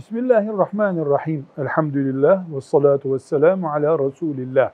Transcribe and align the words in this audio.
Bismillahirrahmanirrahim. 0.00 1.46
Elhamdülillah 1.58 2.44
ve 2.54 2.60
salatu 2.60 3.14
ve 3.14 3.18
selamu 3.18 3.68
ala 3.68 3.98
Resulillah. 3.98 4.70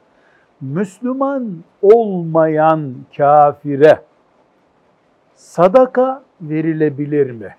Müslüman 0.60 1.56
olmayan 1.82 2.94
kafire 3.16 4.00
sadaka 5.34 6.22
verilebilir 6.40 7.30
mi? 7.30 7.54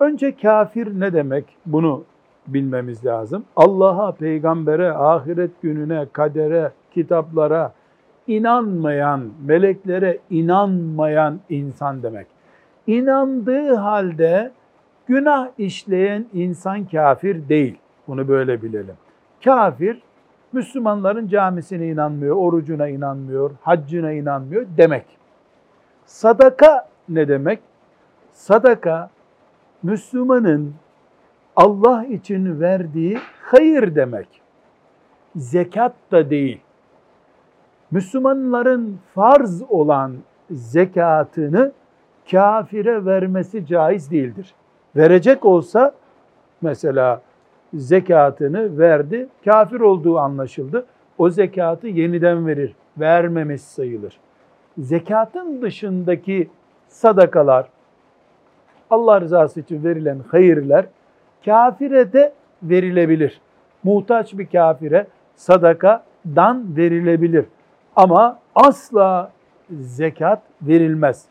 Önce 0.00 0.36
kafir 0.36 1.00
ne 1.00 1.12
demek? 1.12 1.44
Bunu 1.66 2.04
bilmemiz 2.46 3.06
lazım. 3.06 3.44
Allah'a, 3.56 4.12
peygambere, 4.12 4.92
ahiret 4.92 5.62
gününe, 5.62 6.06
kadere, 6.12 6.72
kitaplara 6.90 7.72
inanmayan, 8.26 9.30
meleklere 9.46 10.18
inanmayan 10.30 11.40
insan 11.48 12.02
demek. 12.02 12.26
İnandığı 12.86 13.74
halde 13.74 14.52
günah 15.06 15.48
işleyen 15.58 16.26
insan 16.32 16.84
kafir 16.84 17.48
değil. 17.48 17.78
Bunu 18.08 18.28
böyle 18.28 18.62
bilelim. 18.62 18.94
Kafir, 19.44 20.02
Müslümanların 20.52 21.28
camisine 21.28 21.86
inanmıyor, 21.86 22.36
orucuna 22.36 22.88
inanmıyor, 22.88 23.50
haccına 23.62 24.12
inanmıyor 24.12 24.66
demek. 24.76 25.04
Sadaka 26.06 26.88
ne 27.08 27.28
demek? 27.28 27.60
Sadaka, 28.32 29.10
Müslümanın 29.82 30.74
Allah 31.56 32.04
için 32.04 32.60
verdiği 32.60 33.18
hayır 33.42 33.94
demek. 33.94 34.28
Zekat 35.36 35.94
da 36.12 36.30
değil. 36.30 36.60
Müslümanların 37.90 38.98
farz 39.14 39.62
olan 39.62 40.16
zekatını 40.50 41.72
kafire 42.30 43.04
vermesi 43.04 43.66
caiz 43.66 44.10
değildir. 44.10 44.54
Verecek 44.96 45.44
olsa 45.44 45.94
mesela 46.62 47.20
zekatını 47.74 48.78
verdi, 48.78 49.28
kafir 49.44 49.80
olduğu 49.80 50.18
anlaşıldı. 50.18 50.86
O 51.18 51.30
zekatı 51.30 51.88
yeniden 51.88 52.46
verir, 52.46 52.74
vermemiş 52.98 53.62
sayılır. 53.62 54.20
Zekatın 54.78 55.62
dışındaki 55.62 56.50
sadakalar, 56.88 57.68
Allah 58.90 59.20
rızası 59.20 59.60
için 59.60 59.84
verilen 59.84 60.18
hayırlar 60.30 60.86
kafire 61.44 62.12
de 62.12 62.32
verilebilir. 62.62 63.40
Muhtaç 63.84 64.38
bir 64.38 64.46
kafire 64.46 65.06
sadakadan 65.36 66.76
verilebilir. 66.76 67.44
Ama 67.96 68.38
asla 68.54 69.32
zekat 69.70 70.42
verilmez. 70.62 71.24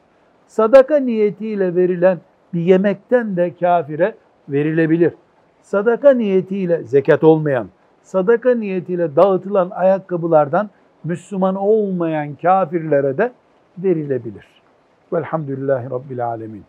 Sadaka 0.47 0.97
niyetiyle 0.97 1.75
verilen 1.75 2.17
bir 2.53 2.61
yemekten 2.61 3.37
de 3.37 3.55
kafire 3.55 4.15
verilebilir. 4.49 5.13
Sadaka 5.61 6.13
niyetiyle 6.13 6.83
zekat 6.83 7.23
olmayan, 7.23 7.67
sadaka 8.03 8.55
niyetiyle 8.55 9.15
dağıtılan 9.15 9.69
ayakkabılardan 9.69 10.69
Müslüman 11.03 11.55
olmayan 11.55 12.35
kafirlere 12.35 13.17
de 13.17 13.31
verilebilir. 13.77 14.45
Velhamdülillahi 15.13 15.89
Rabbil 15.89 16.27
Alemin. 16.27 16.63